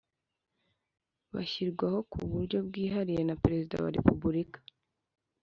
[1.33, 4.59] bashyirwaho ku buryo bwihariye na Perezida wa Repubulika.